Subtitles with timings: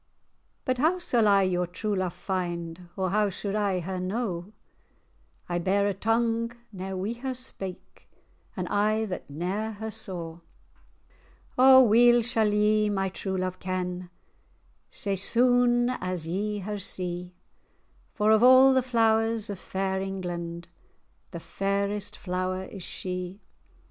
[0.65, 4.51] "But how sall I your true love find, Or how suld I her know?
[5.47, 8.09] I bear a tongue ne'er wi' her spake,
[8.57, 10.39] An eye that ne'er her saw."
[11.55, 14.09] "O weel sall ye my true love ken,
[14.89, 17.35] Sae sune[#] as ye her see;
[18.15, 20.67] For, of a' the flowers of fair England,
[21.29, 23.39] The fairest flower is she.